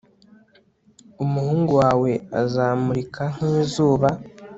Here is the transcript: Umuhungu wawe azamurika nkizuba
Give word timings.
Umuhungu 1.23 1.71
wawe 1.81 2.11
azamurika 2.41 3.21
nkizuba 3.33 4.09